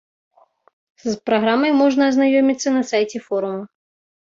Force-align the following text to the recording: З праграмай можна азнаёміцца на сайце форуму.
З 1.03 1.13
праграмай 1.31 1.71
можна 1.83 2.09
азнаёміцца 2.15 2.69
на 2.79 2.83
сайце 2.95 3.17
форуму. 3.29 3.63